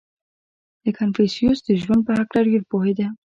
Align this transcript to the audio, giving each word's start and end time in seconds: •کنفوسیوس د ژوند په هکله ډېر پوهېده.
•کنفوسیوس 0.97 1.59
د 1.67 1.69
ژوند 1.81 2.01
په 2.07 2.11
هکله 2.19 2.39
ډېر 2.49 2.61
پوهېده. 2.71 3.07